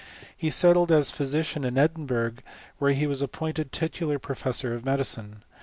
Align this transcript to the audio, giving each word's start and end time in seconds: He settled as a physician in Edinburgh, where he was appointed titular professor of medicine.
He 0.35 0.49
settled 0.49 0.91
as 0.91 1.11
a 1.11 1.13
physician 1.13 1.63
in 1.63 1.77
Edinburgh, 1.77 2.33
where 2.79 2.91
he 2.91 3.05
was 3.05 3.21
appointed 3.21 3.71
titular 3.71 4.17
professor 4.17 4.73
of 4.73 4.83
medicine. 4.83 5.43